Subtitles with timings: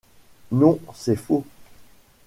[0.51, 1.45] Non, c’est faux…